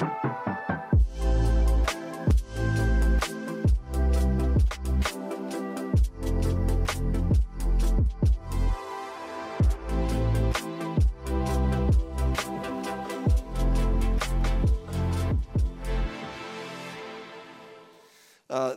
[0.00, 0.04] Uh,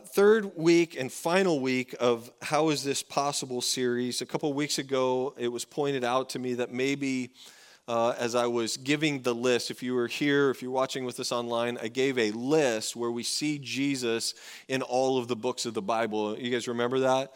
[0.00, 4.20] third week and final week of How is This Possible series.
[4.20, 7.30] A couple weeks ago, it was pointed out to me that maybe
[7.88, 11.18] uh, as I was giving the list, if you were here, if you're watching with
[11.18, 14.34] us online, I gave a list where we see Jesus
[14.68, 16.38] in all of the books of the Bible.
[16.38, 17.32] You guys remember that?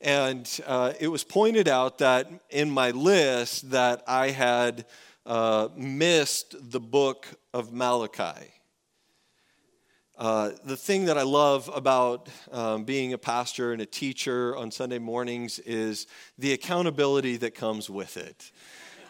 [0.00, 4.86] And uh, it was pointed out that in my list that I had
[5.24, 8.50] uh, missed the book of Malachi.
[10.16, 14.70] Uh, the thing that I love about um, being a pastor and a teacher on
[14.70, 16.06] Sunday mornings is
[16.38, 18.52] the accountability that comes with it.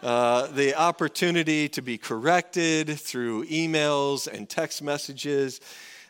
[0.05, 5.61] Uh, the opportunity to be corrected through emails and text messages.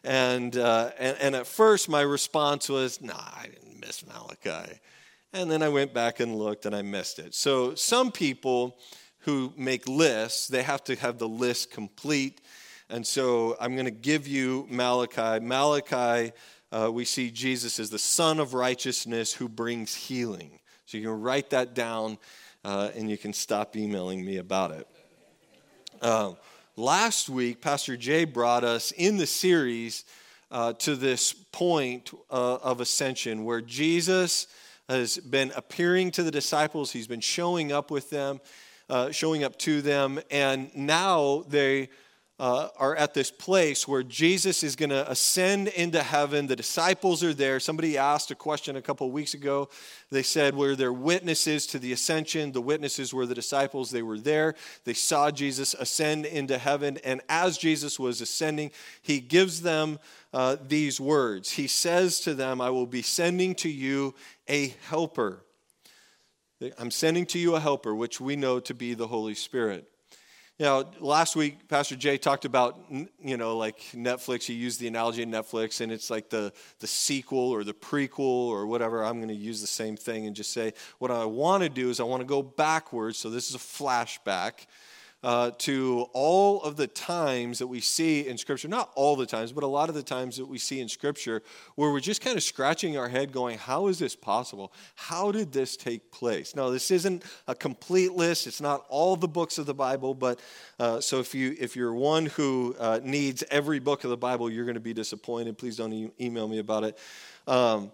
[0.03, 4.81] And, uh, and, and, at first, my response was, nah, I didn't miss Malachi.
[5.33, 7.35] And then I went back and looked and I missed it.
[7.35, 8.77] So, some people
[9.21, 12.41] who make lists, they have to have the list complete
[12.91, 15.45] and so I'm going to give you Malachi.
[15.45, 16.33] Malachi,
[16.71, 20.61] uh, we see Jesus as the Son of Righteousness who brings healing.
[20.87, 22.19] So you can write that down
[22.65, 24.89] uh, and you can stop emailing me about it.
[26.01, 26.33] Uh,
[26.77, 30.05] last week, Pastor Jay brought us in the series
[30.51, 34.47] uh, to this point uh, of ascension where Jesus
[34.89, 38.41] has been appearing to the disciples, he's been showing up with them.
[38.91, 41.89] Uh, showing up to them, and now they
[42.41, 46.49] uh, are at this place where Jesus is going to ascend into heaven.
[46.49, 47.61] The disciples are there.
[47.61, 49.69] Somebody asked a question a couple weeks ago.
[50.11, 52.51] They said, Were there witnesses to the ascension?
[52.51, 53.91] The witnesses were the disciples.
[53.91, 54.57] They were there.
[54.85, 56.99] They saw Jesus ascend into heaven.
[57.05, 60.01] And as Jesus was ascending, he gives them
[60.33, 61.53] uh, these words.
[61.53, 64.13] He says to them, I will be sending to you
[64.49, 65.45] a helper.
[66.79, 69.89] I'm sending to you a helper, which we know to be the Holy Spirit.
[70.57, 72.79] You know, last week, Pastor Jay talked about,
[73.21, 74.45] you know, like Netflix.
[74.45, 78.21] He used the analogy of Netflix, and it's like the, the sequel or the prequel
[78.21, 79.05] or whatever.
[79.05, 81.91] I'm going to use the same thing and just say what I want to do
[81.91, 83.19] is I want to go backwards.
[83.19, 84.67] So this is a flashback
[85.25, 89.53] uh, to all of the times that we see in Scripture, not all the times,
[89.53, 91.43] but a lot of the times that we see in Scripture,
[91.77, 94.71] where we're just kind of scratching our head going, How is this possible?
[94.97, 96.55] How did this take place?
[96.55, 100.41] Now, this isn't a complete list, it's not all the books of the Bible, but
[100.79, 104.51] uh, so if, you, if you're one who uh, needs every book of the Bible,
[104.51, 105.57] you're going to be disappointed.
[105.57, 106.99] Please don't e- email me about it.
[107.47, 107.93] Um,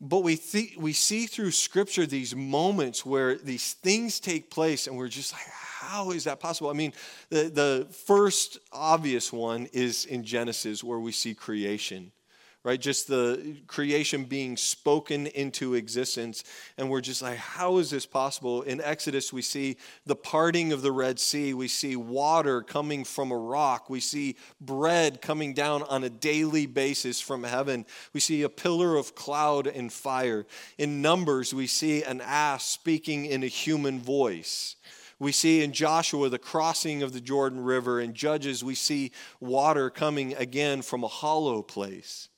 [0.00, 4.96] but we, th- we see through Scripture these moments where these things take place, and
[4.96, 5.42] we're just like,
[5.86, 6.70] how is that possible?
[6.70, 6.92] I mean,
[7.30, 12.12] the, the first obvious one is in Genesis where we see creation,
[12.64, 12.80] right?
[12.80, 16.42] Just the creation being spoken into existence.
[16.76, 18.62] And we're just like, how is this possible?
[18.62, 21.54] In Exodus, we see the parting of the Red Sea.
[21.54, 23.88] We see water coming from a rock.
[23.88, 27.86] We see bread coming down on a daily basis from heaven.
[28.12, 30.44] We see a pillar of cloud and fire.
[30.76, 34.74] In Numbers, we see an ass speaking in a human voice.
[35.18, 38.00] We see in Joshua the crossing of the Jordan River.
[38.00, 42.28] In Judges, we see water coming again from a hollow place.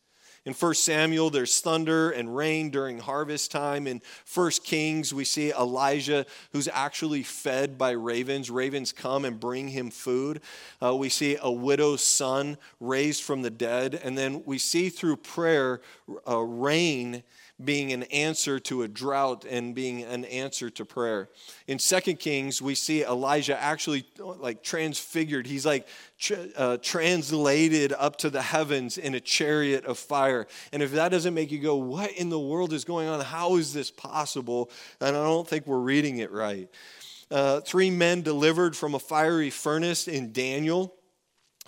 [0.48, 3.86] In 1 Samuel, there's thunder and rain during harvest time.
[3.86, 4.00] In
[4.32, 8.48] 1 Kings, we see Elijah who's actually fed by ravens.
[8.48, 10.40] Ravens come and bring him food.
[10.82, 14.00] Uh, we see a widow's son raised from the dead.
[14.02, 15.82] And then we see through prayer
[16.26, 17.24] uh, rain
[17.62, 21.28] being an answer to a drought and being an answer to prayer.
[21.66, 25.46] In Second Kings, we see Elijah actually like transfigured.
[25.46, 25.88] He's like
[26.56, 30.46] uh, translated up to the heavens in a chariot of fire.
[30.72, 33.20] And if that doesn't make you go, what in the world is going on?
[33.20, 34.70] How is this possible?
[35.00, 36.68] And I don't think we're reading it right.
[37.30, 40.94] Uh, three men delivered from a fiery furnace in Daniel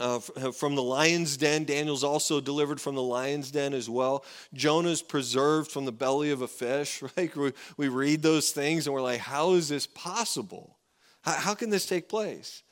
[0.00, 1.64] uh, uh, from the lion's den.
[1.64, 4.24] Daniel's also delivered from the lion's den as well.
[4.54, 7.34] Jonah's preserved from the belly of a fish, right?
[7.36, 10.78] We, we read those things and we're like, how is this possible?
[11.22, 12.62] How, how can this take place?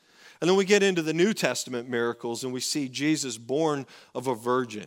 [0.41, 4.27] And then we get into the New Testament miracles and we see Jesus born of
[4.27, 4.87] a virgin,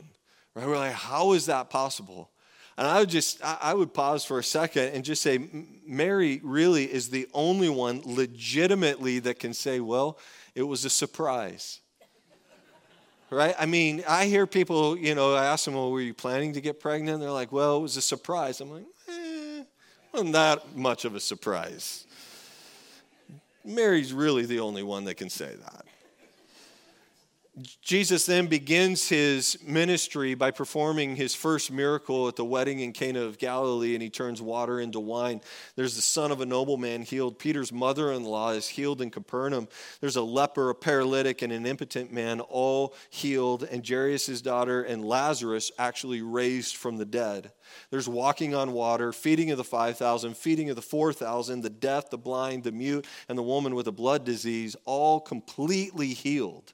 [0.56, 0.66] right?
[0.66, 2.32] We're like, how is that possible?
[2.78, 5.48] And I would just, I would pause for a second and just say,
[5.86, 10.18] Mary really is the only one legitimately that can say, well,
[10.56, 11.82] it was a surprise
[13.32, 13.56] right?
[13.58, 16.62] I mean, I hear people, you know, I ask them, well, were you planning to
[16.62, 17.20] get pregnant?
[17.22, 18.62] They're like, well, it was a surprise.
[18.62, 19.64] I'm like, eh,
[20.12, 22.06] wasn't that much of a surprise.
[23.64, 25.86] Mary's really the only one that can say that.
[27.82, 33.22] Jesus then begins his ministry by performing his first miracle at the wedding in Cana
[33.22, 35.42] of Galilee, and he turns water into wine.
[35.76, 37.40] There's the son of a nobleman healed.
[37.40, 39.68] Peter's mother in law is healed in Capernaum.
[40.00, 45.04] There's a leper, a paralytic, and an impotent man, all healed, and Jairus' daughter and
[45.04, 47.52] Lazarus actually raised from the dead.
[47.90, 52.18] There's walking on water, feeding of the 5,000, feeding of the 4,000, the deaf, the
[52.18, 56.74] blind, the mute, and the woman with a blood disease, all completely healed.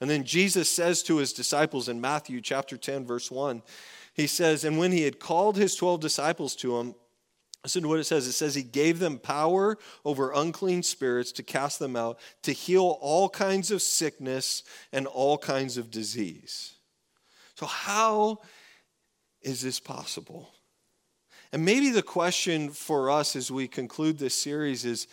[0.00, 3.62] And then Jesus says to his disciples in Matthew chapter 10, verse 1,
[4.14, 6.94] he says, And when he had called his 12 disciples to him,
[7.62, 8.26] listen to what it says.
[8.26, 12.98] It says, He gave them power over unclean spirits to cast them out, to heal
[13.00, 14.62] all kinds of sickness
[14.92, 16.74] and all kinds of disease.
[17.54, 18.40] So, how
[19.40, 20.50] is this possible?
[21.52, 25.06] And maybe the question for us as we conclude this series is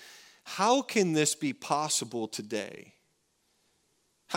[0.43, 2.93] how can this be possible today?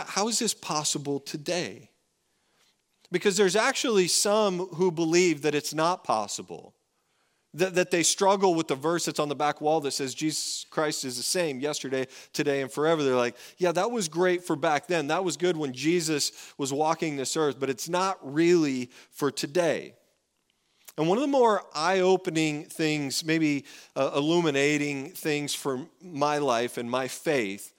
[0.05, 1.89] How is this possible today?
[3.11, 6.75] Because there's actually some who believe that it's not possible,
[7.53, 10.65] that, that they struggle with the verse that's on the back wall that says Jesus
[10.69, 13.03] Christ is the same yesterday, today, and forever.
[13.03, 15.07] They're like, yeah, that was great for back then.
[15.07, 19.93] That was good when Jesus was walking this earth, but it's not really for today.
[20.97, 23.65] And one of the more eye opening things, maybe
[23.95, 27.71] uh, illuminating things for my life and my faith,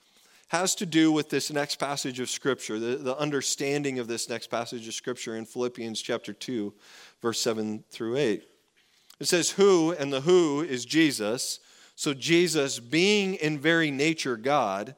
[0.49, 4.47] has to do with this next passage of Scripture, the, the understanding of this next
[4.47, 6.73] passage of Scripture in Philippians chapter 2,
[7.21, 8.43] verse 7 through 8.
[9.19, 11.59] It says, Who, and the who is Jesus.
[11.95, 14.95] So Jesus, being in very nature God,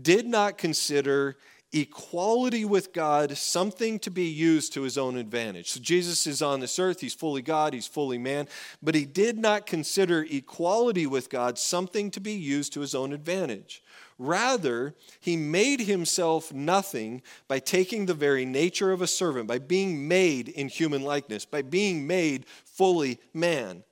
[0.00, 1.38] did not consider
[1.76, 5.70] equality with God something to be used to his own advantage.
[5.70, 8.48] So Jesus is on this earth, he's fully God, he's fully man,
[8.82, 13.12] but he did not consider equality with God something to be used to his own
[13.12, 13.82] advantage.
[14.18, 20.08] Rather, he made himself nothing by taking the very nature of a servant, by being
[20.08, 23.84] made in human likeness, by being made fully man.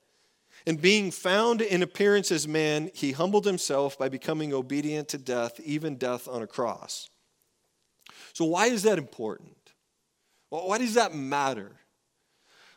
[0.67, 5.61] And being found in appearance as man, he humbled himself by becoming obedient to death,
[5.61, 7.11] even death on a cross.
[8.35, 9.57] So, why is that important?
[10.51, 11.73] Well, why does that matter?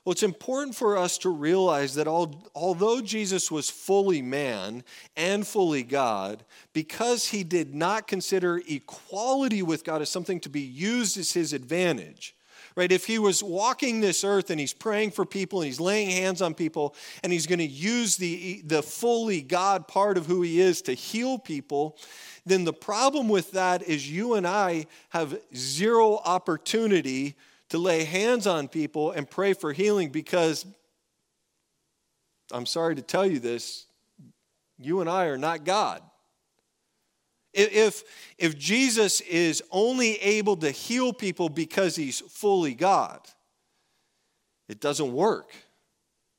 [0.06, 4.86] Well, it's important for us to realize that although Jesus was fully man
[5.18, 10.62] and fully God, because he did not consider equality with God as something to be
[10.62, 12.37] used as his advantage,
[12.78, 12.92] right?
[12.92, 16.44] If he was walking this earth and he's praying for people and he's laying hands
[16.44, 16.94] on people
[17.24, 20.94] and he's going to use the, the fully God part of who he is to
[20.94, 21.98] heal people,
[22.46, 27.36] then the problem with that is you and I have zero opportunity
[27.70, 30.64] to lay hands on people and pray for healing because
[32.52, 33.88] I'm sorry to tell you this,
[34.78, 36.04] you and I are not God.
[37.58, 38.04] If,
[38.38, 43.20] if Jesus is only able to heal people because he's fully God,
[44.70, 45.52] it doesn't work.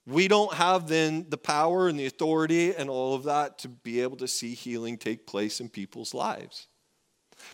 [0.06, 4.00] We don't have then the power and the authority and all of that to be
[4.00, 6.69] able to see healing take place in people's lives.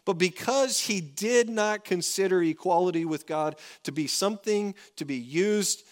[0.04, 5.84] But because he did not consider equality with God to be something to be used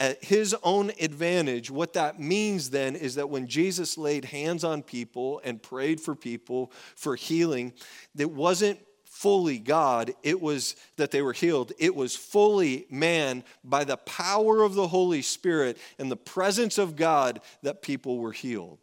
[0.00, 4.82] at his own advantage, what that means then is that when Jesus laid hands on
[4.82, 7.72] people and prayed for people for healing,
[8.16, 11.72] it wasn't fully God, it was that they were healed.
[11.78, 16.94] It was fully man by the power of the Holy Spirit and the presence of
[16.94, 18.78] God that people were healed.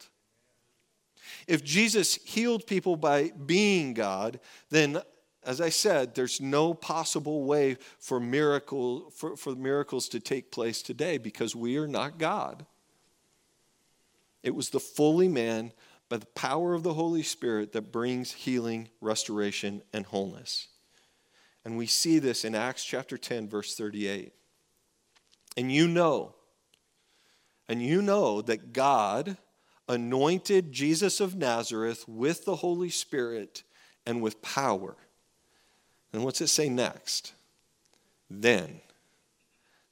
[1.47, 5.01] If Jesus healed people by being God, then
[5.45, 10.81] as I said, there's no possible way for miracle for, for miracles to take place
[10.81, 12.65] today because we are not God.
[14.43, 15.71] It was the fully man
[16.09, 20.67] by the power of the Holy Spirit that brings healing, restoration, and wholeness.
[21.63, 24.33] And we see this in Acts chapter 10, verse 38.
[25.57, 26.35] And you know,
[27.67, 29.37] and you know that God
[29.87, 33.63] anointed Jesus of Nazareth with the Holy Spirit
[34.05, 34.95] and with power.
[36.15, 37.33] And what's it say next?
[38.29, 38.79] Then.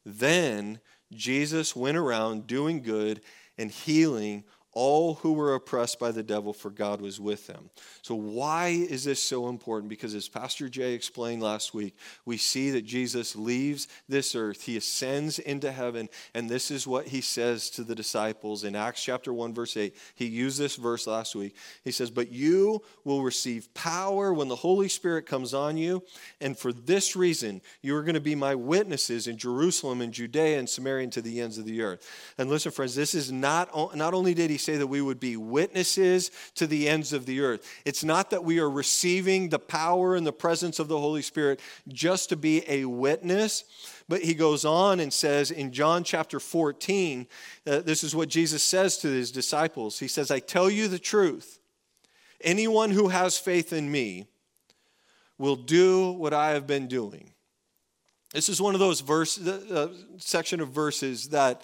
[0.05, 0.79] Then
[1.11, 3.19] Jesus went around doing good
[3.57, 7.69] and healing all who were oppressed by the devil, for God was with them.
[8.01, 9.89] So, why is this so important?
[9.89, 14.77] Because, as Pastor Jay explained last week, we see that Jesus leaves this earth, he
[14.77, 19.33] ascends into heaven, and this is what he says to the disciples in Acts chapter
[19.33, 19.95] 1, verse 8.
[20.15, 21.55] He used this verse last week.
[21.83, 26.03] He says, But you will receive power when the Holy Spirit comes on you,
[26.41, 30.59] and for this reason, you are going to be my witnesses in Jerusalem and Judea
[30.59, 32.33] and Samaria and to the ends of the earth.
[32.37, 35.37] And listen, friends, this is not, not only did he say that we would be
[35.37, 37.69] witnesses to the ends of the earth.
[37.85, 41.59] It's not that we are receiving the power and the presence of the Holy Spirit
[41.87, 43.63] just to be a witness,
[44.07, 47.27] but he goes on and says in John chapter 14,
[47.65, 49.99] uh, this is what Jesus says to his disciples.
[49.99, 51.59] He says, I tell you the truth.
[52.41, 54.27] Anyone who has faith in me
[55.37, 57.31] will do what I have been doing.
[58.33, 61.61] This is one of those verse, uh, section of verses that,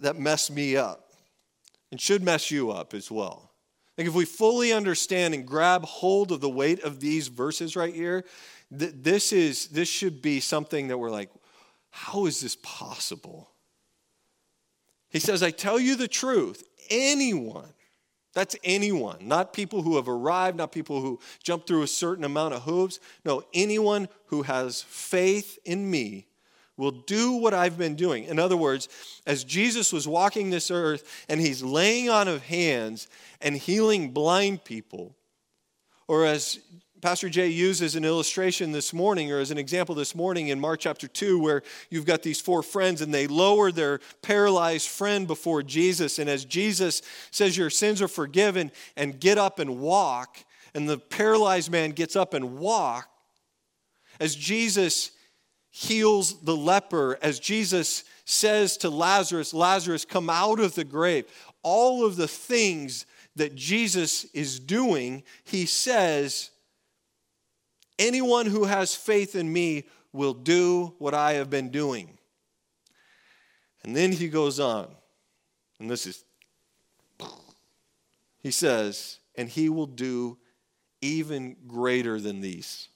[0.00, 1.09] that mess me up
[1.90, 3.50] and should mess you up as well.
[3.98, 7.94] Like if we fully understand and grab hold of the weight of these verses right
[7.94, 8.24] here,
[8.76, 11.30] th- this is this should be something that we're like,
[11.90, 13.50] how is this possible?
[15.10, 17.74] He says, I tell you the truth, anyone,
[18.32, 22.54] that's anyone, not people who have arrived, not people who jump through a certain amount
[22.54, 23.00] of hoops.
[23.24, 26.28] No, anyone who has faith in me
[26.80, 28.24] will do what I've been doing.
[28.24, 28.88] In other words,
[29.26, 33.06] as Jesus was walking this earth and he's laying on of hands
[33.40, 35.14] and healing blind people,
[36.08, 36.58] or as
[37.02, 40.80] Pastor Jay uses an illustration this morning, or as an example this morning in Mark
[40.80, 45.62] chapter 2, where you've got these four friends and they lower their paralyzed friend before
[45.62, 46.18] Jesus.
[46.18, 50.38] And as Jesus says, Your sins are forgiven, and get up and walk,
[50.74, 53.08] and the paralyzed man gets up and walk,
[54.18, 55.12] as Jesus
[55.70, 61.26] heals the leper, as Jesus says to Lazarus, Lazarus, come out of the grave,
[61.62, 66.50] all of the things that Jesus is doing, he says,
[67.98, 72.16] Anyone who has faith in me will do what I have been doing.
[73.84, 74.88] And then he goes on,
[75.78, 76.24] and this is,
[78.42, 80.38] he says, and he will do
[81.00, 82.88] even greater than these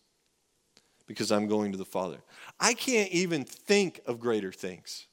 [1.07, 2.19] because I'm going to the Father.
[2.59, 5.07] I can't even think of greater things.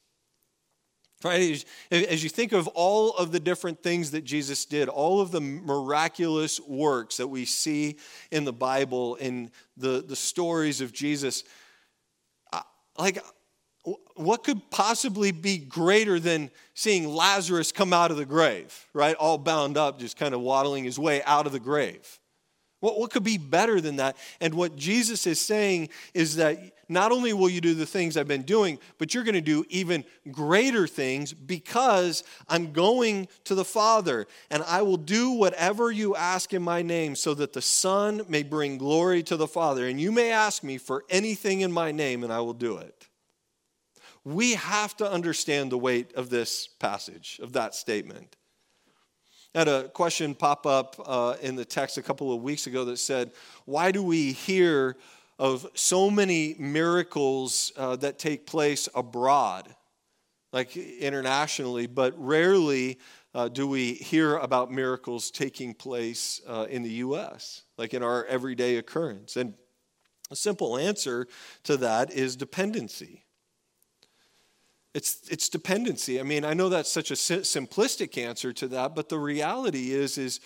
[1.24, 1.64] Right?
[1.92, 5.42] As you think of all of the different things that Jesus did, all of the
[5.42, 7.98] miraculous works that we see
[8.32, 11.44] in the Bible, in the, the stories of Jesus,
[12.98, 13.20] like,
[14.16, 19.16] what could possibly be greater than seeing Lazarus come out of the grave, right?
[19.16, 22.20] All bound up, just kind of waddling his way out of the grave.
[22.82, 24.18] What, what could be better than that?
[24.42, 26.60] And what Jesus is saying is that
[26.90, 29.64] not only will you do the things I've been doing, but you're going to do
[29.70, 34.28] even greater things because I'm going to the Father.
[34.50, 38.44] And I will do whatever you ask in my name so that the Son may
[38.44, 39.88] bring glory to the Father.
[39.88, 43.08] And you may ask me for anything in my name, and I will do it.
[44.24, 48.36] We have to understand the weight of this passage, of that statement.
[49.54, 52.98] Had a question pop up uh, in the text a couple of weeks ago that
[52.98, 53.32] said,
[53.66, 54.96] Why do we hear
[55.38, 59.76] of so many miracles uh, that take place abroad,
[60.54, 62.98] like internationally, but rarely
[63.34, 68.24] uh, do we hear about miracles taking place uh, in the U.S., like in our
[68.26, 69.36] everyday occurrence?
[69.36, 69.54] And
[70.30, 71.28] a simple answer
[71.64, 73.26] to that is dependency.
[74.94, 76.20] It's, it's dependency.
[76.20, 80.18] I mean, I know that's such a simplistic answer to that, but the reality is,
[80.18, 80.42] is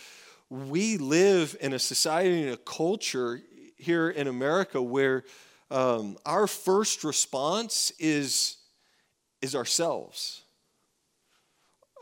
[0.49, 3.41] we live in a society and a culture
[3.77, 5.23] here in America where
[5.71, 8.57] um, our first response is,
[9.41, 10.43] is ourselves.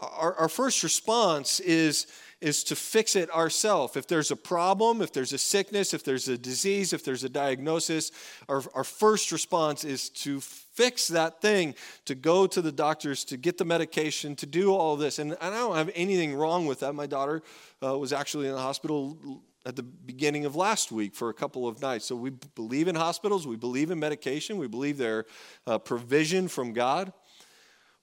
[0.02, 2.08] Our, our first response is,
[2.42, 3.96] is to fix it ourselves.
[3.96, 7.30] If there's a problem, if there's a sickness, if there's a disease, if there's a
[7.30, 8.12] diagnosis,
[8.50, 10.42] our, our first response is to
[10.74, 11.76] fix that thing,
[12.06, 15.20] to go to the doctors, to get the medication, to do all this.
[15.20, 16.94] And I don't have anything wrong with that.
[16.94, 17.42] My daughter
[17.84, 21.68] uh, was actually in the hospital at the beginning of last week for a couple
[21.68, 22.06] of nights.
[22.06, 25.26] So we believe in hospitals, we believe in medication, we believe they're
[25.66, 27.14] uh, provision from God.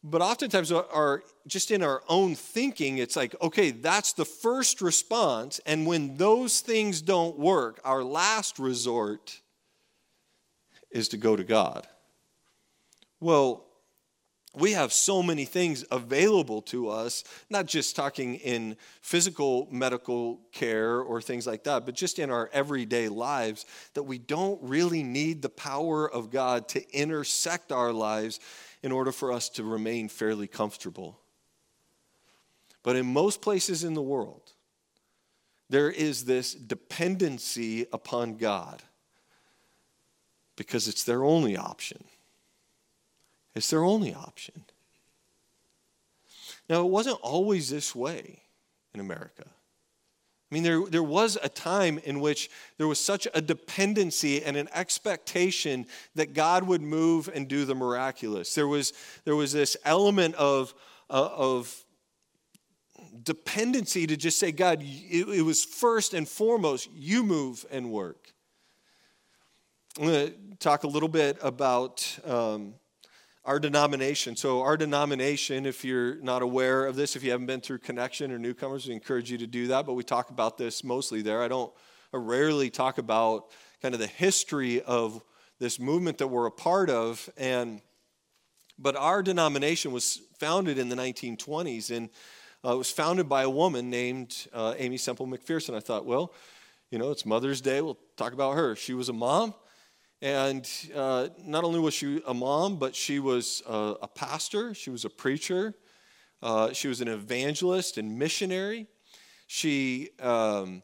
[0.03, 5.61] But oftentimes, our, just in our own thinking, it's like, okay, that's the first response.
[5.67, 9.41] And when those things don't work, our last resort
[10.91, 11.87] is to go to God.
[13.21, 13.67] Well,
[14.55, 21.01] we have so many things available to us, not just talking in physical medical care
[21.01, 25.41] or things like that, but just in our everyday lives, that we don't really need
[25.41, 28.41] the power of God to intersect our lives
[28.83, 31.21] in order for us to remain fairly comfortable.
[32.83, 34.53] But in most places in the world,
[35.69, 38.83] there is this dependency upon God
[40.57, 42.03] because it's their only option.
[43.55, 44.65] It's their only option.
[46.69, 48.43] Now, it wasn't always this way
[48.95, 49.45] in America.
[49.47, 54.57] I mean, there, there was a time in which there was such a dependency and
[54.57, 58.55] an expectation that God would move and do the miraculous.
[58.55, 58.93] There was,
[59.25, 60.75] there was this element of,
[61.09, 61.85] uh, of
[63.23, 68.33] dependency to just say, God, it, it was first and foremost, you move and work.
[69.99, 72.75] I'm going to talk a little bit about um,
[73.51, 74.37] our denomination.
[74.37, 78.31] So, our denomination, if you're not aware of this, if you haven't been through Connection
[78.31, 79.87] or newcomers, we encourage you to do that.
[79.87, 81.43] But we talk about this mostly there.
[81.43, 81.73] I don't
[82.15, 83.47] I rarely talk about
[83.83, 85.21] kind of the history of
[85.59, 87.29] this movement that we're a part of.
[87.37, 87.81] And
[88.79, 92.09] but our denomination was founded in the 1920s, and
[92.65, 95.75] uh, it was founded by a woman named uh, Aimee Semple McPherson.
[95.75, 96.33] I thought, well,
[96.93, 97.81] you know, it's Mother's Day.
[97.81, 98.77] We'll talk about her.
[98.77, 99.55] She was a mom.
[100.23, 104.91] And uh, not only was she a mom, but she was a, a pastor, she
[104.91, 105.75] was a preacher,
[106.43, 108.87] uh, she was an evangelist and missionary.
[109.47, 110.83] She, um,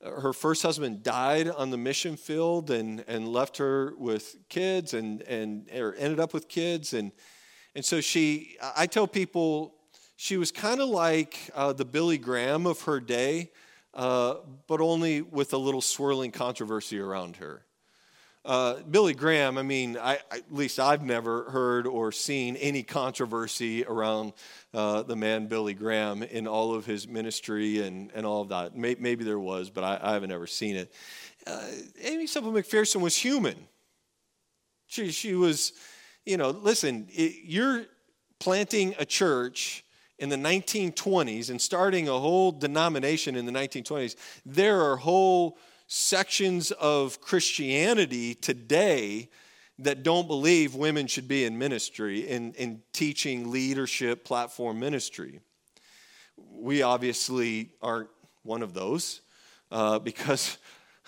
[0.00, 5.22] her first husband died on the mission field and, and left her with kids and,
[5.22, 6.94] and or ended up with kids.
[6.94, 7.10] And,
[7.74, 9.74] and so she, I tell people,
[10.16, 13.50] she was kind of like uh, the Billy Graham of her day,
[13.94, 14.36] uh,
[14.68, 17.64] but only with a little swirling controversy around her.
[18.48, 23.84] Uh, Billy Graham, I mean, I, at least I've never heard or seen any controversy
[23.84, 24.32] around
[24.72, 28.74] uh, the man Billy Graham in all of his ministry and, and all of that.
[28.74, 30.94] Maybe, maybe there was, but I, I, haven't ever seen it.
[31.46, 31.62] Uh,
[32.02, 33.54] Aimee Semple McPherson was human.
[34.86, 35.74] She, she was,
[36.24, 37.84] you know, listen, it, you're
[38.40, 39.84] planting a church
[40.18, 44.16] in the 1920s and starting a whole denomination in the 1920s.
[44.46, 45.58] There are whole
[45.88, 49.30] sections of Christianity today
[49.78, 55.40] that don't believe women should be in ministry, in, in teaching leadership platform ministry.
[56.36, 58.10] We obviously aren't
[58.42, 59.22] one of those
[59.70, 60.58] uh, because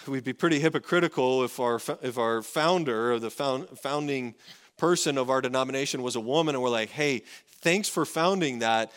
[0.08, 4.34] we'd be pretty hypocritical if our, if our founder or the found, founding
[4.78, 7.22] person of our denomination was a woman and we're like, hey,
[7.60, 8.92] thanks for founding that.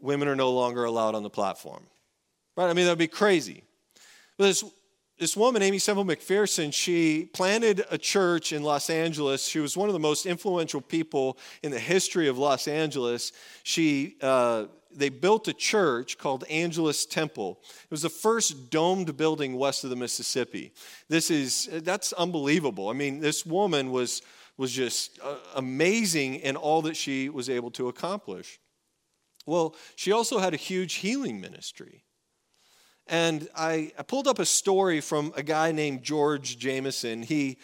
[0.00, 1.82] Women are no longer allowed on the platform.
[2.56, 2.68] Right?
[2.68, 3.62] I mean, that would be crazy.
[4.36, 4.62] But
[5.22, 9.46] this woman, Aimee Semple McPherson, she planted a church in Los Angeles.
[9.46, 13.30] She was one of the most influential people in the history of Los Angeles.
[13.62, 17.60] She, uh, they built a church called Angelus Temple.
[17.84, 20.72] It was the first domed building west of the Mississippi.
[21.08, 22.88] This is, that's unbelievable.
[22.88, 24.22] I mean, this woman was,
[24.56, 28.58] was just uh, amazing in all that she was able to accomplish.
[29.46, 32.01] Well, she also had a huge healing ministry.
[33.06, 37.22] And I, I pulled up a story from a guy named George Jameson.
[37.22, 37.58] He,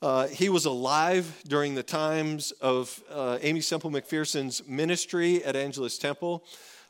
[0.00, 5.98] uh, he was alive during the times of uh, Aimee Semple McPherson's ministry at Angelus
[5.98, 6.44] Temple.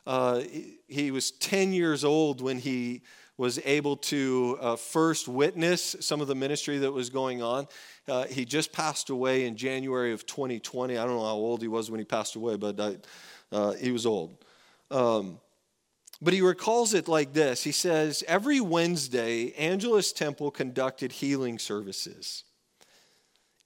[0.05, 3.01] Uh, he, he, was 10 years old when he
[3.37, 7.67] was able to uh, first witness some of the ministry that was going on.
[8.07, 10.97] Uh, he just passed away in January of 2020.
[10.97, 13.05] I don't know how old he was when he passed away, but
[13.51, 14.43] uh, he was old.
[14.91, 15.39] Um,
[16.23, 22.45] but he recalls it like this He says, Every Wednesday, Angelus Temple conducted healing services.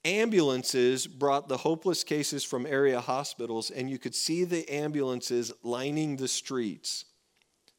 [0.03, 6.15] Ambulances brought the hopeless cases from area hospitals, and you could see the ambulances lining
[6.15, 7.05] the streets.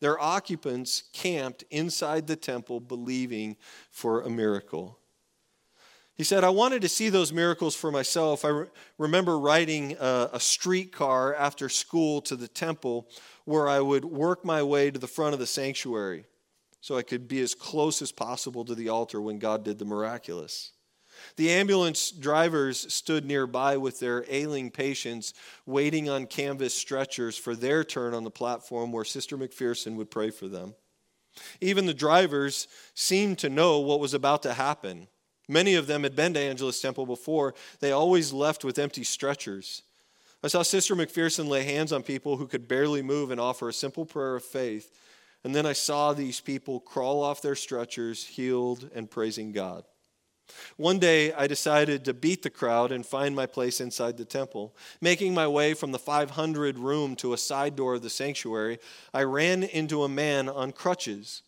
[0.00, 3.56] Their occupants camped inside the temple, believing
[3.90, 4.98] for a miracle.
[6.18, 8.44] He said, I wanted to see those miracles for myself.
[8.44, 8.66] I re-
[8.98, 13.08] remember riding a, a streetcar after school to the temple
[13.44, 16.24] where I would work my way to the front of the sanctuary
[16.80, 19.84] so I could be as close as possible to the altar when God did the
[19.84, 20.72] miraculous.
[21.36, 25.34] The ambulance drivers stood nearby with their ailing patients,
[25.66, 30.30] waiting on canvas stretchers for their turn on the platform where Sister McPherson would pray
[30.30, 30.74] for them.
[31.60, 35.06] Even the drivers seemed to know what was about to happen.
[35.48, 37.54] Many of them had been to Angelus Temple before.
[37.80, 39.82] They always left with empty stretchers.
[40.42, 43.72] I saw Sister McPherson lay hands on people who could barely move and offer a
[43.72, 44.94] simple prayer of faith.
[45.42, 49.84] And then I saw these people crawl off their stretchers, healed and praising God.
[50.76, 54.74] One day, I decided to beat the crowd and find my place inside the temple.
[55.00, 58.78] Making my way from the 500 room to a side door of the sanctuary,
[59.12, 61.42] I ran into a man on crutches.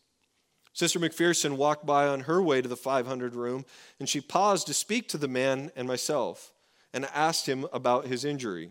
[0.72, 3.64] Sister McPherson walked by on her way to the 500 room,
[3.98, 6.52] and she paused to speak to the man and myself
[6.92, 8.70] and asked him about his injury.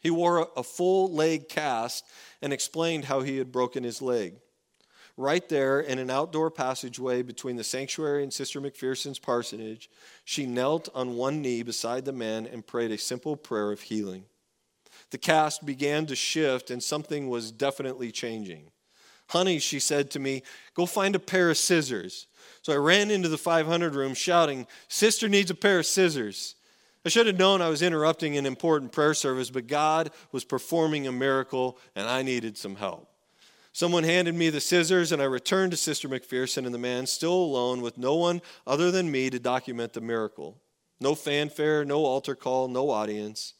[0.00, 2.04] He wore a full leg cast
[2.42, 4.34] and explained how he had broken his leg.
[5.16, 9.88] Right there in an outdoor passageway between the sanctuary and Sister McPherson's parsonage,
[10.24, 14.24] she knelt on one knee beside the man and prayed a simple prayer of healing.
[15.10, 18.72] The cast began to shift, and something was definitely changing.
[19.28, 20.42] Honey, she said to me,
[20.74, 22.26] go find a pair of scissors.
[22.62, 26.54] So I ran into the 500 room shouting, Sister needs a pair of scissors.
[27.04, 31.06] I should have known I was interrupting an important prayer service, but God was performing
[31.06, 33.10] a miracle and I needed some help.
[33.74, 37.34] Someone handed me the scissors, and I returned to Sister McPherson and the man, still
[37.34, 40.60] alone with no one other than me to document the miracle.
[41.00, 43.54] No fanfare, no altar call, no audience.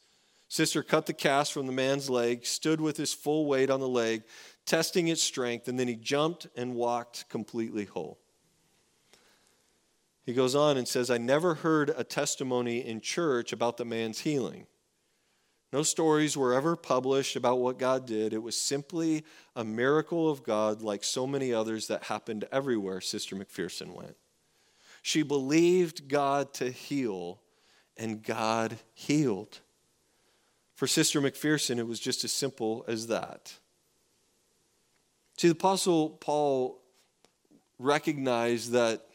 [0.47, 3.89] Sister cut the cast from the man's leg, stood with his full weight on the
[3.89, 4.23] leg,
[4.65, 8.19] testing its strength, and then he jumped and walked completely whole.
[10.25, 14.21] He goes on and says, I never heard a testimony in church about the man's
[14.21, 14.65] healing.
[15.71, 18.33] No stories were ever published about what God did.
[18.33, 19.23] It was simply
[19.55, 24.15] a miracle of God, like so many others that happened everywhere Sister McPherson went.
[25.01, 27.41] She believed God to heal,
[27.97, 29.59] and God healed.
[30.73, 33.59] For Sister McPherson, it was just as simple as that.
[35.37, 36.81] See, the Apostle Paul
[37.77, 39.05] recognized that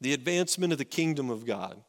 [0.00, 1.80] the advancement of the kingdom of God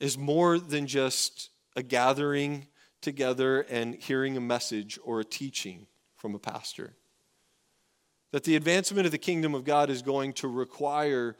[0.00, 2.66] is more than just a gathering
[3.00, 6.94] together and hearing a message or a teaching from a pastor.
[8.32, 11.36] That the advancement of the kingdom of God is going to require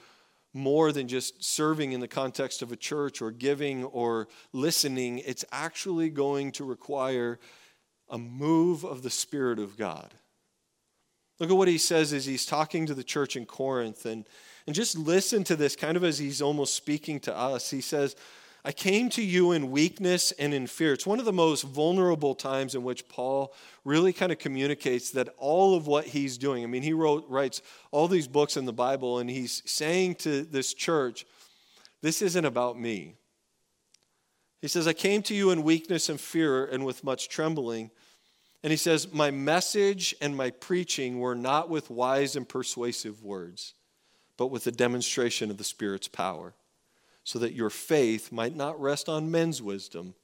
[0.53, 5.19] more than just serving in the context of a church or giving or listening.
[5.19, 7.39] It's actually going to require
[8.09, 10.15] a move of the Spirit of God.
[11.39, 14.27] Look at what he says as he's talking to the church in Corinth, and,
[14.67, 17.71] and just listen to this kind of as he's almost speaking to us.
[17.71, 18.17] He says,
[18.67, 20.93] I came to you in weakness and in fear.
[20.93, 25.29] It's one of the most vulnerable times in which Paul really kind of communicates that
[25.39, 26.65] all of what he's doing.
[26.65, 30.43] I mean, he wrote writes all these books in the Bible and he's saying to
[30.43, 31.27] this church,
[32.03, 33.15] this isn't about me.
[34.63, 37.93] He says, I came to you in weakness and fear and with much trembling.
[38.67, 43.75] And he says, My message and my preaching were not with wise and persuasive words,
[44.37, 46.53] but with the demonstration of the Spirit's power
[47.23, 50.17] so that your faith might not rest on men's wisdom,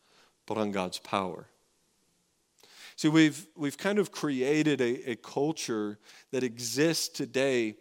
[0.45, 1.47] but on God's power.
[2.97, 6.01] See, we've, we've kind of created a, a culture
[6.33, 7.77] that exists today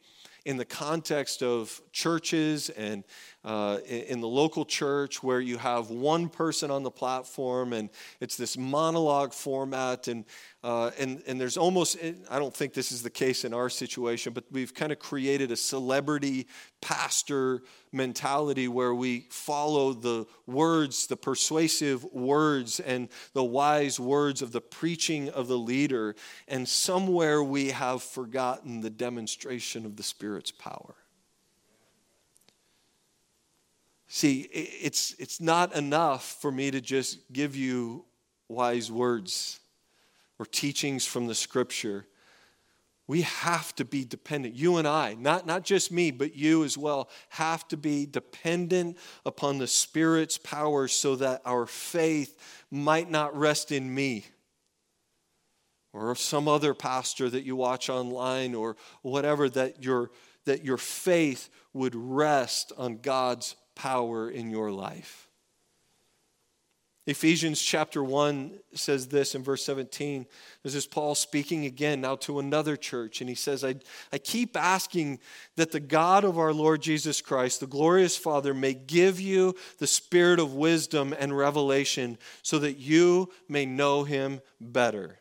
[0.45, 3.03] in the context of churches and
[3.43, 8.37] uh, in the local church where you have one person on the platform and it's
[8.37, 10.25] this monologue format and
[10.63, 11.97] uh, and and there's almost
[12.29, 15.51] I don't think this is the case in our situation but we've kind of created
[15.51, 16.47] a celebrity
[16.81, 24.51] pastor mentality where we follow the words the persuasive words and the wise words of
[24.51, 26.15] the preaching of the leader.
[26.47, 30.95] And somewhere we have forgotten the demonstration of the spirit's power
[34.13, 38.03] See, it's, it's not enough for me to just give you
[38.49, 39.61] wise words
[40.37, 42.05] or teachings from the scripture.
[43.07, 44.55] We have to be dependent.
[44.55, 48.97] You and I, not, not just me, but you as well, have to be dependent
[49.25, 52.37] upon the Spirit's power so that our faith
[52.69, 54.25] might not rest in me
[55.93, 60.11] or some other pastor that you watch online or whatever, that your,
[60.43, 65.27] that your faith would rest on God's power in your life.
[67.07, 70.27] Ephesians chapter 1 says this in verse 17.
[70.61, 73.75] This is Paul speaking again now to another church, and he says, I,
[74.13, 75.17] I keep asking
[75.55, 79.87] that the God of our Lord Jesus Christ, the glorious Father, may give you the
[79.87, 85.20] spirit of wisdom and revelation so that you may know him better.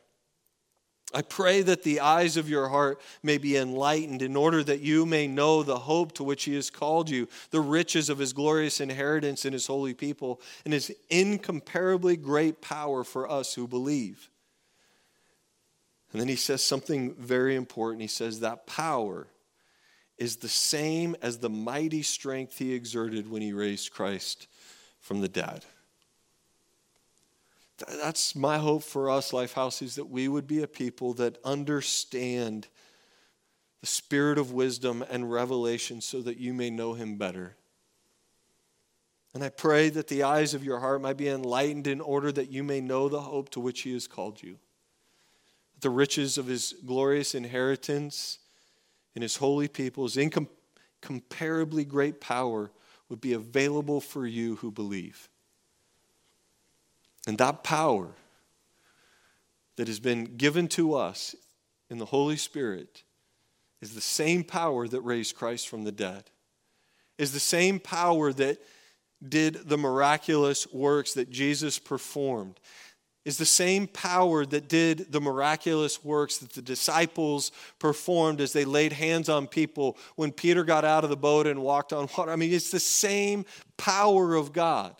[1.13, 5.05] I pray that the eyes of your heart may be enlightened in order that you
[5.05, 8.79] may know the hope to which He has called you, the riches of His glorious
[8.79, 14.29] inheritance in His holy people, and His incomparably great power for us who believe.
[16.11, 18.01] And then He says something very important.
[18.01, 19.27] He says that power
[20.17, 24.47] is the same as the mighty strength He exerted when He raised Christ
[25.01, 25.65] from the dead
[27.87, 32.67] that's my hope for us, Lifehouse, is that we would be a people that understand
[33.81, 37.55] the spirit of wisdom and revelation so that you may know him better.
[39.33, 42.51] And I pray that the eyes of your heart might be enlightened in order that
[42.51, 44.57] you may know the hope to which he has called you.
[45.73, 48.39] that The riches of his glorious inheritance
[49.15, 52.71] in his holy people, his incomparably great power
[53.09, 55.29] would be available for you who believe.
[57.27, 58.09] And that power
[59.77, 61.35] that has been given to us
[61.89, 63.03] in the Holy Spirit
[63.81, 66.25] is the same power that raised Christ from the dead,
[67.17, 68.61] is the same power that
[69.27, 72.59] did the miraculous works that Jesus performed,
[73.23, 78.65] is the same power that did the miraculous works that the disciples performed as they
[78.65, 82.31] laid hands on people when Peter got out of the boat and walked on water.
[82.31, 83.45] I mean, it's the same
[83.77, 84.95] power of God.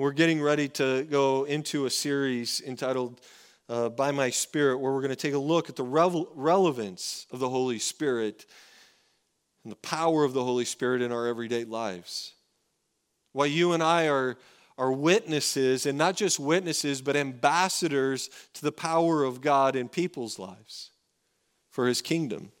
[0.00, 3.20] We're getting ready to go into a series entitled
[3.68, 7.26] uh, by my Spirit, where we're going to take a look at the revel- relevance
[7.30, 8.46] of the Holy Spirit
[9.62, 12.32] and the power of the Holy Spirit in our everyday lives.
[13.34, 14.38] Why you and I are,
[14.78, 20.38] are witnesses, and not just witnesses, but ambassadors to the power of God in people's
[20.38, 20.92] lives
[21.68, 22.52] for His kingdom.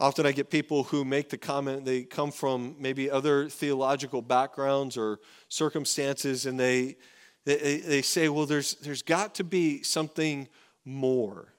[0.00, 4.96] Often I get people who make the comment, they come from maybe other theological backgrounds
[4.96, 6.96] or circumstances, and they
[7.48, 10.48] they, they say, well, there's, there's got to be something
[10.84, 11.54] more.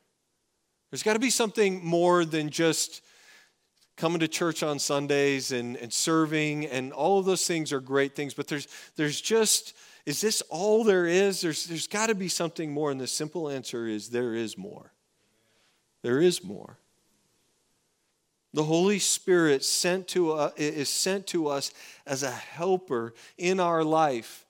[0.92, 3.02] There's got to be something more than just
[3.98, 8.16] coming to church on Sundays and, and serving, and all of those things are great
[8.16, 9.74] things, but there's, there's just,
[10.06, 11.42] is this all there is?
[11.42, 14.94] There's, there's got to be something more, and the simple answer is there is more.
[16.04, 16.78] There is more.
[18.54, 21.72] The Holy Spirit sent to, uh, is sent to us
[22.06, 24.46] as a helper in our life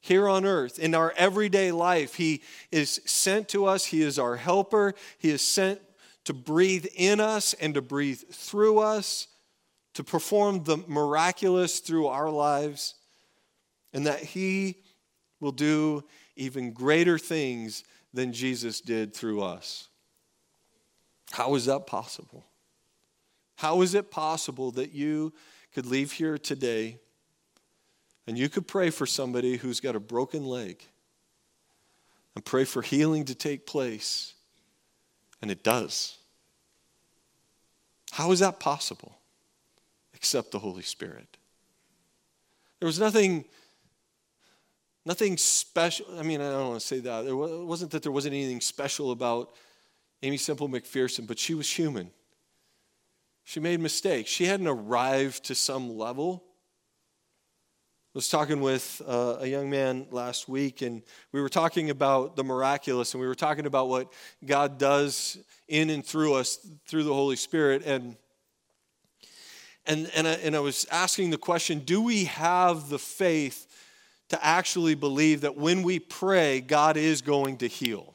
[0.00, 2.14] here on earth, in our everyday life.
[2.14, 4.94] He is sent to us, He is our helper.
[5.18, 5.80] He is sent
[6.24, 9.28] to breathe in us and to breathe through us,
[9.94, 12.94] to perform the miraculous through our lives,
[13.94, 14.76] and that He
[15.40, 16.04] will do
[16.36, 19.88] even greater things than Jesus did through us.
[21.30, 22.44] How is that possible?
[23.58, 25.32] How is it possible that you
[25.74, 27.00] could leave here today?
[28.24, 30.80] And you could pray for somebody who's got a broken leg
[32.36, 34.34] and pray for healing to take place.
[35.42, 36.18] And it does.
[38.12, 39.18] How is that possible?
[40.14, 41.36] Except the Holy Spirit.
[42.78, 43.44] There was nothing,
[45.04, 46.06] nothing special.
[46.16, 47.26] I mean, I don't want to say that.
[47.26, 49.52] It wasn't that there wasn't anything special about
[50.22, 52.12] Aimee Semple McPherson, but she was human.
[53.48, 54.28] She made mistakes.
[54.30, 56.44] She hadn't arrived to some level
[58.14, 62.36] I was talking with uh, a young man last week, and we were talking about
[62.36, 64.12] the miraculous, and we were talking about what
[64.44, 67.82] God does in and through us through the Holy Spirit.
[67.84, 68.16] And
[69.86, 73.66] and, and, I, and I was asking the question do we have the faith
[74.30, 78.14] to actually believe that when we pray, God is going to heal?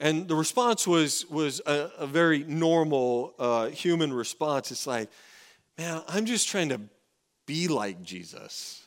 [0.00, 4.72] And the response was, was a, a very normal uh, human response.
[4.72, 5.10] It's like,
[5.76, 6.80] man, I'm just trying to
[7.46, 8.82] be like Jesus.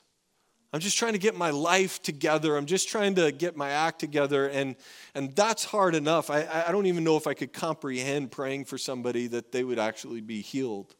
[0.74, 2.58] I'm just trying to get my life together.
[2.58, 4.48] I'm just trying to get my act together.
[4.48, 4.76] And,
[5.14, 6.32] and that's hard enough.
[6.32, 9.78] I, I don't even know if I could comprehend praying for somebody that they would
[9.78, 10.96] actually be healed.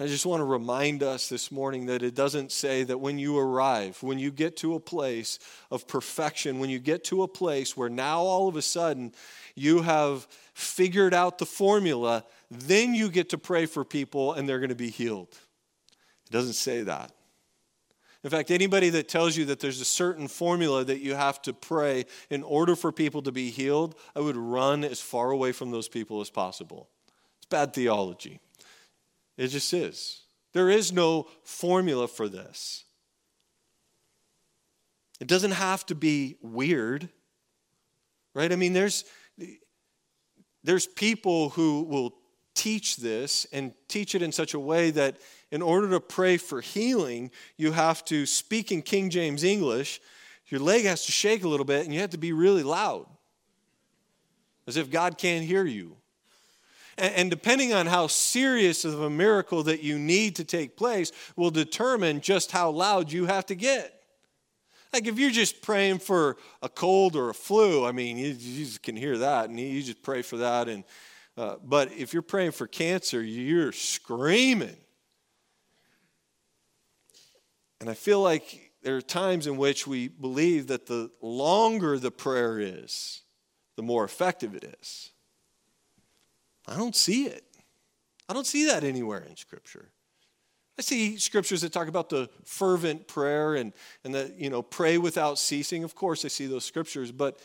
[0.00, 3.36] I just want to remind us this morning that it doesn't say that when you
[3.36, 5.40] arrive, when you get to a place
[5.72, 9.12] of perfection, when you get to a place where now all of a sudden
[9.56, 14.60] you have figured out the formula, then you get to pray for people and they're
[14.60, 15.36] going to be healed.
[16.26, 17.10] It doesn't say that.
[18.22, 21.52] In fact, anybody that tells you that there's a certain formula that you have to
[21.52, 25.72] pray in order for people to be healed, I would run as far away from
[25.72, 26.88] those people as possible.
[27.38, 28.38] It's bad theology.
[29.38, 30.22] It just is.
[30.52, 32.84] There is no formula for this.
[35.20, 37.08] It doesn't have to be weird,
[38.34, 38.52] right?
[38.52, 39.04] I mean, there's,
[40.64, 42.14] there's people who will
[42.54, 45.18] teach this and teach it in such a way that
[45.52, 50.00] in order to pray for healing, you have to speak in King James English.
[50.48, 53.06] Your leg has to shake a little bit, and you have to be really loud,
[54.66, 55.96] as if God can't hear you.
[56.98, 61.50] And, depending on how serious of a miracle that you need to take place, will
[61.50, 63.94] determine just how loud you have to get.
[64.92, 68.66] Like if you're just praying for a cold or a flu, I mean, you, you
[68.82, 70.68] can hear that, and you just pray for that.
[70.68, 70.84] And
[71.36, 74.76] uh, but if you're praying for cancer, you're screaming.
[77.80, 82.10] And I feel like there are times in which we believe that the longer the
[82.10, 83.22] prayer is,
[83.76, 85.10] the more effective it is.
[86.68, 87.44] I don't see it.
[88.28, 89.90] I don't see that anywhere in Scripture.
[90.78, 93.72] I see scriptures that talk about the fervent prayer and,
[94.04, 95.82] and that, you know, pray without ceasing.
[95.82, 97.40] Of course, I see those scriptures, but,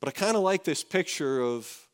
[0.00, 1.86] but I kind of like this picture of,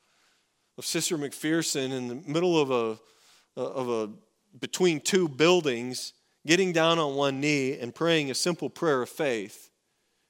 [0.79, 4.11] of Sister McPherson in the middle of a, of a,
[4.59, 6.15] between two buildings
[6.47, 9.71] getting down on one knee and praying a simple prayer of faith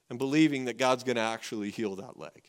[0.09, 2.43] and believing that God's going to actually heal that leg.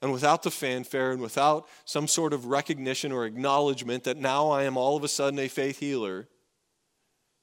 [0.00, 4.62] And without the fanfare and without some sort of recognition or acknowledgement that now I
[4.62, 6.28] am all of a sudden a faith healer,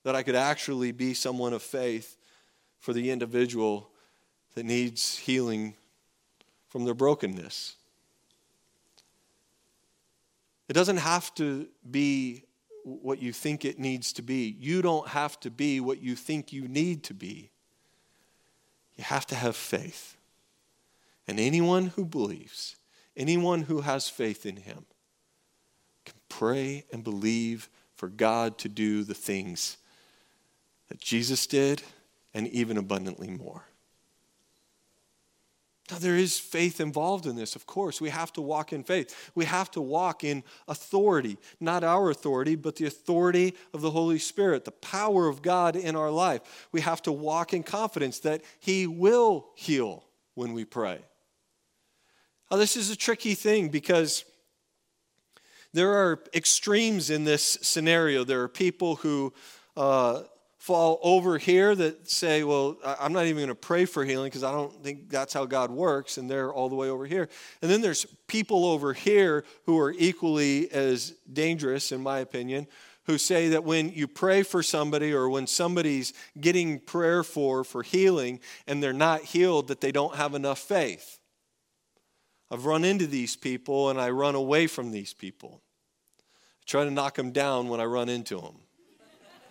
[0.04, 2.18] that I could actually be someone of faith
[2.80, 3.90] for the individual
[4.54, 5.76] that needs healing
[6.70, 7.76] from their brokenness.
[10.70, 12.44] It doesn't have to be
[12.84, 14.56] what you think it needs to be.
[14.60, 17.50] You don't have to be what you think you need to be.
[18.96, 20.15] You have to have faith.
[21.28, 22.76] And anyone who believes,
[23.18, 24.86] anyone who has faith in him,
[26.06, 29.78] can pray and believe for God to do the things
[30.90, 31.82] that Jesus did
[32.34, 33.64] and even abundantly more.
[35.92, 38.02] Now, there is faith involved in this, of course.
[38.02, 39.32] We have to walk in faith.
[39.36, 44.18] We have to walk in authority, not our authority, but the authority of the Holy
[44.18, 46.68] Spirit, the power of God in our life.
[46.72, 51.02] We have to walk in confidence that He will heal when we pray.
[52.52, 54.24] Now, this is a tricky thing because
[55.74, 58.24] there are extremes in this scenario.
[58.24, 59.34] There are people who
[59.76, 60.22] uh,
[60.58, 64.44] fall over here that say, well, I'm not even going to pray for healing because
[64.44, 67.30] I don't think that's how God works, and they're all the way over here.
[67.62, 72.68] And then there's people over here who are equally as dangerous, in my opinion,
[73.06, 77.84] who say that when you pray for somebody or when somebody's getting prayer for for
[77.84, 81.20] healing and they're not healed, that they don't have enough faith.
[82.52, 85.62] I've run into these people and I run away from these people.
[86.20, 88.56] I try to knock them down when I run into them.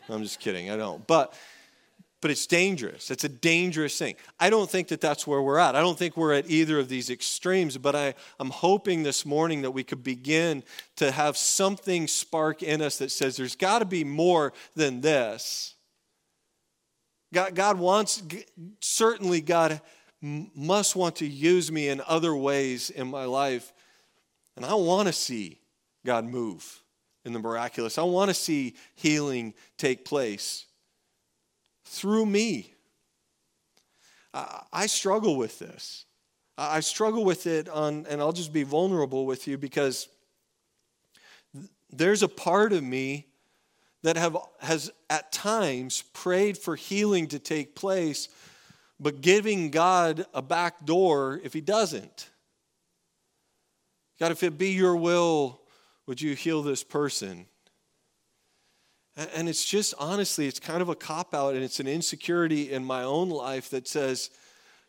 [0.09, 0.71] I'm just kidding.
[0.71, 1.07] I don't.
[1.07, 1.35] But
[2.25, 3.11] but it's dangerous.
[3.11, 4.15] It's a dangerous thing.
[4.41, 5.77] I don't think that that's where we're at.
[5.77, 9.61] I don't think we're at either of these extremes, but I, I'm hoping this morning
[9.61, 10.63] that we could begin
[10.97, 15.75] to have something spark in us that says there's got to be more than this.
[17.35, 18.23] God, God wants,
[18.81, 19.83] certainly, God
[20.21, 23.73] must want to use me in other ways in my life.
[24.57, 25.61] And I want to see
[26.07, 26.83] God move
[27.25, 27.99] in the miraculous.
[27.99, 30.67] I want to see healing take place
[31.85, 32.73] through me.
[34.73, 36.07] I struggle with this.
[36.59, 40.09] I struggle with it on, and I'll just be vulnerable with you because
[41.93, 43.27] there's a part of me
[44.03, 48.29] that have, has at times prayed for healing to take place,
[49.01, 52.31] but giving God a back door if He doesn't.
[54.21, 55.61] God, if it be your will,
[56.07, 57.47] would you heal this person?
[59.17, 62.85] And it's just honestly, it's kind of a cop out and it's an insecurity in
[62.85, 64.31] my own life that says,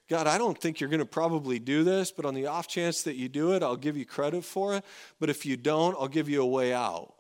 [0.08, 3.04] God, I don't think you're going to probably do this, but on the off chance
[3.04, 4.86] that you do it, I'll give you credit for it.
[5.20, 7.14] But if you don't, I'll give you a way out.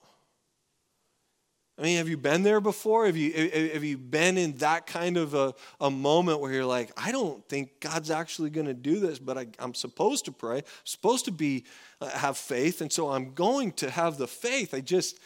[1.78, 3.06] I mean, have you been there before?
[3.06, 3.34] Have you,
[3.74, 7.48] have you been in that kind of a, a moment where you're like, I don't
[7.50, 11.26] think God's actually going to do this, but I, am supposed to pray, I'm supposed
[11.26, 11.66] to be,
[12.00, 14.74] uh, have faith, and so I'm going to have the faith.
[14.74, 15.20] I just,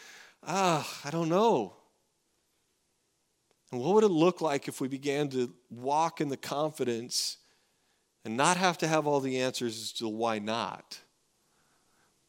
[0.44, 1.76] ah, I don't know.
[3.72, 7.38] And what would it look like if we began to walk in the confidence
[8.26, 11.00] and not have to have all the answers as to why not,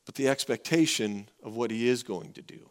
[0.05, 2.69] but the expectation of what He is going to do?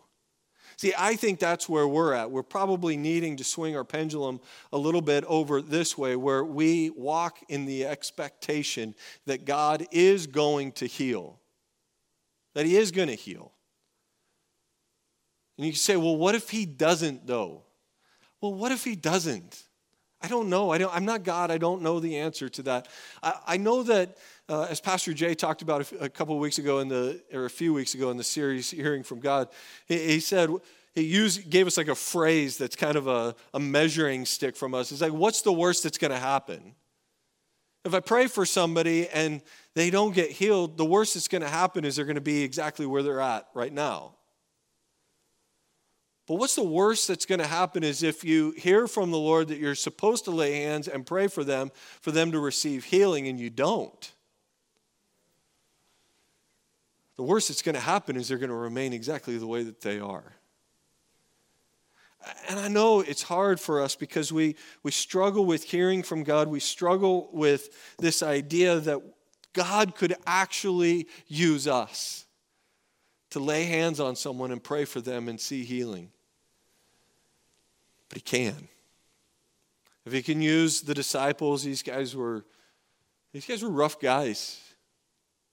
[0.79, 2.31] See, I think that's where we're at.
[2.31, 4.39] We're probably needing to swing our pendulum
[4.71, 10.25] a little bit over this way, where we walk in the expectation that God is
[10.25, 11.41] going to heal,
[12.55, 13.51] that He is going to heal.
[15.57, 17.63] And you say, well, what if He doesn't, though?
[18.39, 19.61] Well, what if He doesn't?
[20.21, 20.71] I don't know.
[20.71, 21.49] I don't, I'm not God.
[21.49, 22.87] I don't know the answer to that.
[23.23, 24.17] I, I know that,
[24.49, 27.49] uh, as Pastor Jay talked about a, couple of weeks ago in the, or a
[27.49, 29.47] few weeks ago in the series, Hearing from God,
[29.87, 30.49] he, he said,
[30.93, 34.73] he used, gave us like a phrase that's kind of a, a measuring stick from
[34.73, 34.91] us.
[34.91, 36.75] It's like, what's the worst that's going to happen?
[37.85, 39.41] If I pray for somebody and
[39.73, 42.43] they don't get healed, the worst that's going to happen is they're going to be
[42.43, 44.15] exactly where they're at right now.
[46.29, 49.47] But what's the worst that's going to happen is if you hear from the Lord
[49.47, 53.27] that you're supposed to lay hands and pray for them, for them to receive healing,
[53.27, 54.13] and you don't.
[57.15, 59.81] The worst that's going to happen is they're going to remain exactly the way that
[59.81, 60.35] they are.
[62.47, 66.47] And I know it's hard for us because we, we struggle with hearing from God.
[66.47, 69.01] We struggle with this idea that
[69.53, 72.27] God could actually use us
[73.31, 76.11] to lay hands on someone and pray for them and see healing.
[78.09, 78.67] But He can.
[80.05, 82.45] If He can use the disciples, these guys were
[83.31, 84.59] these guys were rough guys.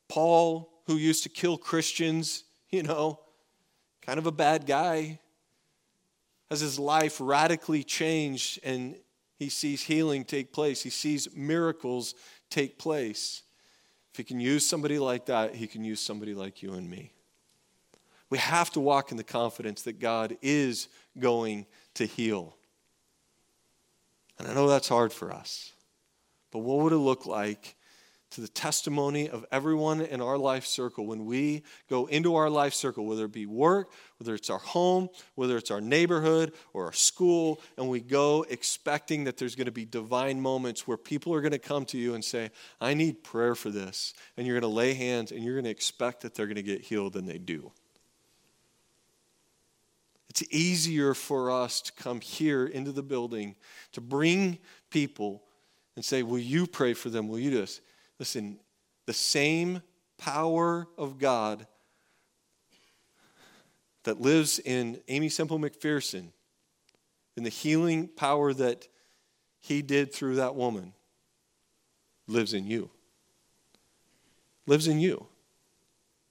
[0.09, 3.21] Paul, who used to kill Christians, you know,
[4.03, 5.19] kind of a bad guy
[6.51, 8.97] has his life radically changed and
[9.39, 12.15] he sees healing take place, he sees miracles
[12.51, 13.43] take place.
[14.13, 17.13] If he can use somebody like that, he can use somebody like you and me.
[18.31, 20.89] We have to walk in the confidence that God is
[21.19, 21.67] going
[21.97, 22.57] to heal.
[24.39, 25.73] And I know that's hard for us.
[26.51, 27.77] But what would it look like
[28.31, 32.75] to the testimony of everyone in our life circle when we go into our life
[32.75, 36.93] circle, whether it be work, whether it's our home, whether it's our neighborhood or our
[36.93, 41.41] school, and we go expecting that there's going to be divine moments where people are
[41.41, 44.13] going to come to you and say, I need prayer for this.
[44.37, 46.63] And you're going to lay hands and you're going to expect that they're going to
[46.63, 47.71] get healed, and they do.
[50.39, 53.57] It's easier for us to come here into the building
[53.93, 54.59] to bring
[54.91, 55.43] people
[55.95, 57.27] and say, Will you pray for them?
[57.27, 57.81] Will you do this?
[58.19, 58.59] Listen,
[59.07, 59.81] the same
[60.19, 61.67] power of God
[64.05, 66.29] that lives in Aimee Semple McPherson,
[67.35, 68.89] in the healing power that
[69.61, 70.93] he did through that woman,
[72.27, 72.91] lives in you.
[74.67, 75.29] Lives in you.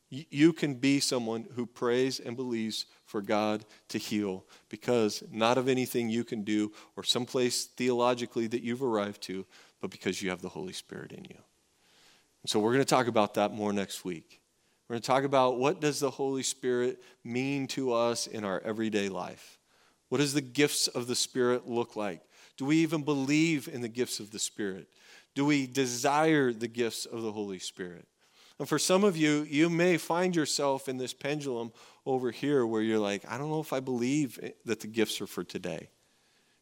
[0.09, 5.67] You can be someone who prays and believes for God to heal because not of
[5.67, 9.45] anything you can do or someplace theologically that you've arrived to,
[9.81, 11.37] but because you have the Holy Spirit in you.
[12.43, 14.41] And so we're going to talk about that more next week.
[14.87, 18.61] We're going to talk about what does the Holy Spirit mean to us in our
[18.61, 19.57] everyday life?
[20.09, 22.21] What does the gifts of the Spirit look like?
[22.57, 24.87] Do we even believe in the gifts of the Spirit?
[25.33, 28.07] Do we desire the gifts of the Holy Spirit?
[28.59, 31.73] And for some of you, you may find yourself in this pendulum
[32.05, 35.27] over here where you're like, I don't know if I believe that the gifts are
[35.27, 35.89] for today.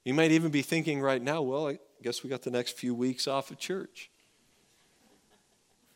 [0.04, 2.96] You might even be thinking right now, well, I guess we got the next few
[2.96, 4.10] weeks off of church.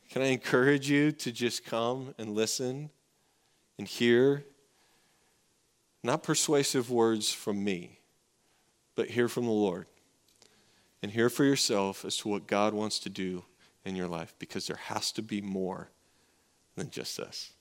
[0.10, 2.92] Can I encourage you to just come and listen
[3.78, 4.46] and hear
[6.04, 8.00] not persuasive words from me,
[8.96, 9.88] but hear from the Lord
[11.02, 13.44] and hear for yourself as to what God wants to do
[13.88, 15.90] in your life because there has to be more
[16.76, 17.54] than just this.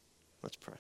[0.42, 0.74] Let's pray.